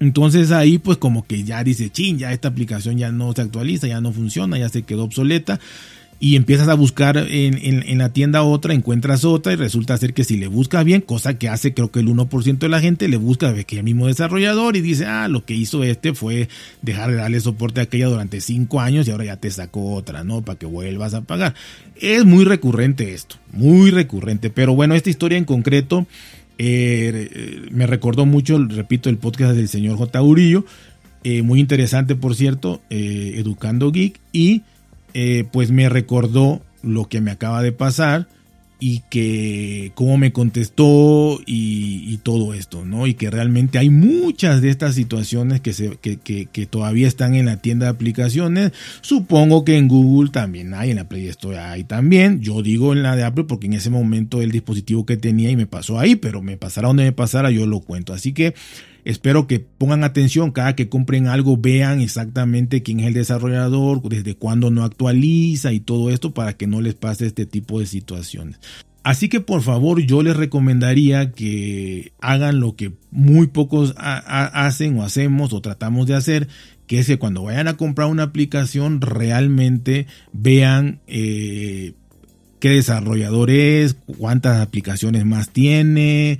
Entonces 0.00 0.50
ahí 0.50 0.78
pues 0.78 0.98
como 0.98 1.26
que 1.26 1.44
ya 1.44 1.64
dice, 1.64 1.90
chin, 1.90 2.18
ya 2.18 2.32
esta 2.32 2.48
aplicación 2.48 2.98
ya 2.98 3.10
no 3.10 3.32
se 3.32 3.42
actualiza, 3.42 3.86
ya 3.86 4.00
no 4.00 4.12
funciona, 4.12 4.58
ya 4.58 4.68
se 4.68 4.82
quedó 4.82 5.04
obsoleta 5.04 5.60
y 6.20 6.36
empiezas 6.36 6.68
a 6.68 6.74
buscar 6.74 7.16
en, 7.16 7.98
la 7.98 8.12
tienda 8.12 8.42
otra, 8.42 8.74
encuentras 8.74 9.24
otra 9.24 9.52
y 9.52 9.56
resulta 9.56 9.96
ser 9.98 10.14
que 10.14 10.24
si 10.24 10.36
le 10.36 10.46
buscas 10.46 10.84
bien, 10.84 11.00
cosa 11.00 11.38
que 11.38 11.48
hace 11.48 11.74
creo 11.74 11.90
que 11.90 12.00
el 12.00 12.08
1% 12.08 12.58
de 12.58 12.68
la 12.68 12.80
gente 12.80 13.08
le 13.08 13.16
busca 13.16 13.52
ve 13.52 13.64
que 13.64 13.82
mismo 13.82 14.06
desarrollador 14.06 14.76
y 14.76 14.80
dice, 14.80 15.06
ah, 15.06 15.28
lo 15.28 15.44
que 15.44 15.54
hizo 15.54 15.84
este 15.84 16.14
fue 16.14 16.48
dejar 16.82 17.10
de 17.10 17.16
darle 17.16 17.40
soporte 17.40 17.80
a 17.80 17.84
aquella 17.84 18.06
durante 18.06 18.40
5 18.40 18.80
años 18.80 19.06
y 19.06 19.10
ahora 19.10 19.24
ya 19.24 19.36
te 19.36 19.50
sacó 19.50 19.94
otra, 19.94 20.24
¿no? 20.24 20.42
Para 20.42 20.58
que 20.58 20.66
vuelvas 20.66 21.14
a 21.14 21.22
pagar. 21.22 21.54
Es 22.00 22.24
muy 22.24 22.44
recurrente 22.44 23.12
esto, 23.12 23.36
muy 23.52 23.90
recurrente, 23.90 24.50
pero 24.50 24.74
bueno, 24.74 24.94
esta 24.94 25.10
historia 25.10 25.38
en 25.38 25.44
concreto 25.44 26.06
eh, 26.58 27.68
me 27.70 27.86
recordó 27.86 28.26
mucho, 28.26 28.58
repito, 28.58 29.10
el 29.10 29.18
podcast 29.18 29.54
del 29.54 29.68
señor 29.68 29.96
J. 29.96 30.22
Urillo, 30.22 30.64
eh, 31.24 31.42
muy 31.42 31.60
interesante 31.60 32.16
por 32.16 32.36
cierto, 32.36 32.82
eh, 32.90 33.34
Educando 33.36 33.90
Geek 33.90 34.20
y 34.32 34.62
eh, 35.14 35.44
pues 35.52 35.70
me 35.70 35.88
recordó 35.88 36.60
lo 36.82 37.08
que 37.08 37.20
me 37.20 37.30
acaba 37.30 37.62
de 37.62 37.72
pasar 37.72 38.28
y 38.80 39.02
que 39.08 39.92
cómo 39.94 40.18
me 40.18 40.32
contestó 40.32 41.40
y, 41.46 42.18
todo 42.22 42.54
esto, 42.54 42.84
¿no? 42.84 43.06
Y 43.06 43.14
que 43.14 43.30
realmente 43.30 43.78
hay 43.78 43.90
muchas 43.90 44.62
de 44.62 44.70
estas 44.70 44.94
situaciones 44.94 45.60
que, 45.60 45.72
se, 45.72 45.96
que, 45.96 46.18
que, 46.18 46.66
todavía 46.66 47.06
están 47.06 47.34
en 47.34 47.46
la 47.46 47.58
tienda 47.58 47.86
de 47.86 47.92
aplicaciones. 47.92 48.72
Supongo 49.02 49.64
que 49.64 49.76
en 49.76 49.88
Google 49.88 50.30
también 50.30 50.74
hay, 50.74 50.90
en 50.90 50.96
la 50.96 51.08
Play 51.08 51.28
Store 51.28 51.58
hay 51.58 51.84
también. 51.84 52.40
Yo 52.40 52.62
digo 52.62 52.92
en 52.92 53.02
la 53.02 53.16
de 53.16 53.24
Apple 53.24 53.44
porque 53.44 53.66
en 53.66 53.74
ese 53.74 53.90
momento 53.90 54.42
el 54.42 54.50
dispositivo 54.50 55.06
que 55.06 55.16
tenía 55.16 55.50
y 55.50 55.56
me 55.56 55.66
pasó 55.66 55.98
ahí, 55.98 56.16
pero 56.16 56.42
me 56.42 56.56
pasará 56.56 56.88
donde 56.88 57.04
me 57.04 57.12
pasara, 57.12 57.50
yo 57.50 57.66
lo 57.66 57.80
cuento. 57.80 58.12
Así 58.12 58.32
que 58.32 58.54
Espero 59.04 59.46
que 59.46 59.60
pongan 59.60 60.02
atención 60.02 60.50
cada 60.50 60.74
que 60.74 60.88
compren 60.88 61.26
algo, 61.26 61.58
vean 61.58 62.00
exactamente 62.00 62.82
quién 62.82 63.00
es 63.00 63.06
el 63.06 63.14
desarrollador, 63.14 64.02
desde 64.08 64.34
cuándo 64.34 64.70
no 64.70 64.82
actualiza 64.82 65.72
y 65.72 65.80
todo 65.80 66.10
esto 66.10 66.32
para 66.32 66.54
que 66.54 66.66
no 66.66 66.80
les 66.80 66.94
pase 66.94 67.26
este 67.26 67.44
tipo 67.44 67.80
de 67.80 67.86
situaciones. 67.86 68.58
Así 69.02 69.28
que 69.28 69.40
por 69.40 69.60
favor 69.60 70.00
yo 70.00 70.22
les 70.22 70.34
recomendaría 70.34 71.32
que 71.32 72.12
hagan 72.22 72.60
lo 72.60 72.74
que 72.74 72.92
muy 73.10 73.48
pocos 73.48 73.94
hacen 73.98 74.98
o 74.98 75.02
hacemos 75.02 75.52
o 75.52 75.60
tratamos 75.60 76.06
de 76.06 76.14
hacer, 76.14 76.48
que 76.86 76.98
es 76.98 77.06
que 77.06 77.18
cuando 77.18 77.42
vayan 77.42 77.68
a 77.68 77.76
comprar 77.76 78.08
una 78.08 78.22
aplicación 78.22 79.02
realmente 79.02 80.06
vean 80.32 81.00
eh, 81.06 81.92
qué 82.60 82.70
desarrollador 82.70 83.50
es, 83.50 83.94
cuántas 84.16 84.62
aplicaciones 84.62 85.26
más 85.26 85.50
tiene, 85.50 86.38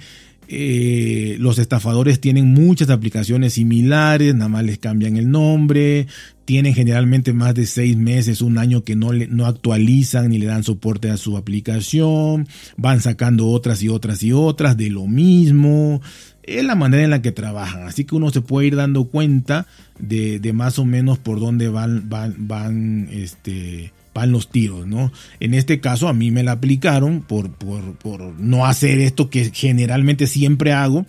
eh, 0.48 1.36
los 1.38 1.58
estafadores 1.58 2.20
tienen 2.20 2.46
muchas 2.48 2.90
aplicaciones 2.90 3.54
similares, 3.54 4.34
nada 4.34 4.48
más 4.48 4.64
les 4.64 4.78
cambian 4.78 5.16
el 5.16 5.30
nombre, 5.30 6.06
tienen 6.44 6.74
generalmente 6.74 7.32
más 7.32 7.54
de 7.54 7.66
seis 7.66 7.96
meses, 7.96 8.42
un 8.42 8.58
año 8.58 8.84
que 8.84 8.96
no, 8.96 9.12
no 9.12 9.46
actualizan 9.46 10.28
ni 10.28 10.38
le 10.38 10.46
dan 10.46 10.62
soporte 10.62 11.10
a 11.10 11.16
su 11.16 11.36
aplicación, 11.36 12.46
van 12.76 13.00
sacando 13.00 13.48
otras 13.48 13.82
y 13.82 13.88
otras 13.88 14.22
y 14.22 14.32
otras 14.32 14.76
de 14.76 14.90
lo 14.90 15.06
mismo. 15.06 16.02
Es 16.42 16.62
la 16.62 16.74
manera 16.74 17.04
en 17.04 17.10
la 17.10 17.22
que 17.22 17.32
trabajan, 17.32 17.84
así 17.84 18.04
que 18.04 18.14
uno 18.14 18.30
se 18.30 18.42
puede 18.42 18.66
ir 18.66 18.76
dando 18.76 19.04
cuenta 19.04 19.66
de, 19.98 20.38
de 20.40 20.52
más 20.52 20.78
o 20.78 20.84
menos 20.84 21.18
por 21.18 21.40
dónde 21.40 21.68
van, 21.68 22.10
van, 22.10 22.34
van, 22.36 23.08
este, 23.10 23.92
van 24.14 24.32
los 24.32 24.48
tiros, 24.48 24.86
¿no? 24.86 25.12
En 25.40 25.52
este 25.52 25.80
caso 25.80 26.08
a 26.08 26.14
mí 26.14 26.30
me 26.30 26.44
la 26.44 26.52
aplicaron 26.52 27.20
por, 27.20 27.52
por, 27.52 27.96
por 27.96 28.22
no 28.38 28.64
hacer 28.64 29.00
esto 29.00 29.28
que 29.28 29.50
generalmente 29.52 30.26
siempre 30.26 30.72
hago, 30.72 31.04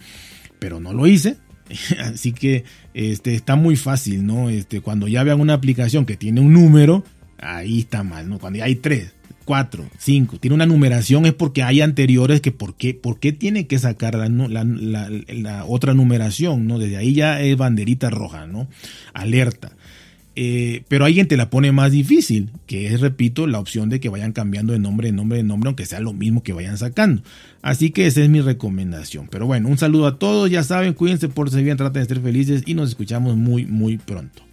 pero 0.59 0.79
no 0.79 0.91
lo 0.91 1.07
hice. 1.07 1.37
Así 1.99 2.33
que 2.33 2.65
este, 2.93 3.35
está 3.35 3.55
muy 3.55 3.75
fácil, 3.75 4.25
¿no? 4.25 4.49
Este, 4.49 4.81
cuando 4.81 5.07
ya 5.07 5.23
vean 5.23 5.39
una 5.39 5.53
aplicación 5.53 6.05
que 6.05 6.17
tiene 6.17 6.41
un 6.41 6.51
número, 6.51 7.05
ahí 7.37 7.79
está 7.79 8.03
mal, 8.03 8.27
¿no? 8.27 8.39
Cuando 8.39 8.59
ya 8.59 8.65
hay 8.65 8.75
tres, 8.75 9.13
cuatro, 9.45 9.85
cinco, 9.99 10.39
tiene 10.39 10.55
una 10.55 10.65
numeración 10.65 11.27
es 11.27 11.33
porque 11.33 11.61
hay 11.61 11.81
anteriores 11.81 12.41
que 12.41 12.51
por 12.51 12.75
qué, 12.75 12.95
por 12.95 13.19
qué 13.19 13.31
tiene 13.31 13.67
que 13.67 13.77
sacar 13.77 14.15
la, 14.15 14.27
la, 14.27 15.09
la 15.27 15.65
otra 15.65 15.93
numeración, 15.93 16.67
¿no? 16.67 16.79
Desde 16.79 16.97
ahí 16.97 17.13
ya 17.13 17.41
es 17.41 17.55
banderita 17.55 18.09
roja, 18.09 18.47
¿no? 18.47 18.67
Alerta. 19.13 19.71
Eh, 20.37 20.83
pero 20.87 21.05
alguien 21.05 21.27
te 21.27 21.37
la 21.37 21.49
pone 21.49 21.71
más 21.71 21.91
difícil, 21.91 22.49
que 22.67 22.87
es, 22.87 22.99
repito, 22.99 23.47
la 23.47 23.59
opción 23.59 23.89
de 23.89 23.99
que 23.99 24.09
vayan 24.09 24.33
cambiando 24.33 24.73
de 24.73 24.79
nombre, 24.79 25.07
de 25.07 25.13
nombre, 25.13 25.37
de 25.37 25.43
nombre, 25.43 25.69
aunque 25.69 25.85
sea 25.85 26.01
lo 26.01 26.13
mismo 26.13 26.43
que 26.43 26.53
vayan 26.53 26.77
sacando. 26.77 27.21
Así 27.61 27.91
que 27.91 28.05
esa 28.05 28.21
es 28.21 28.29
mi 28.29 28.41
recomendación. 28.41 29.27
Pero 29.31 29.45
bueno, 29.47 29.69
un 29.69 29.77
saludo 29.77 30.07
a 30.07 30.19
todos, 30.19 30.49
ya 30.49 30.63
saben, 30.63 30.93
cuídense 30.93 31.29
por 31.29 31.49
si 31.49 31.63
bien, 31.63 31.77
traten 31.77 32.01
de 32.01 32.07
ser 32.07 32.21
felices 32.21 32.63
y 32.65 32.73
nos 32.73 32.89
escuchamos 32.89 33.37
muy, 33.37 33.65
muy 33.65 33.97
pronto. 33.97 34.44